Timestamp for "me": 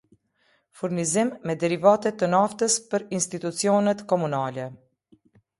1.49-1.55